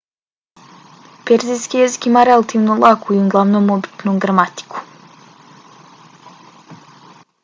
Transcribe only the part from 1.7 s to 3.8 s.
jezik ima relativno laku i uglavnom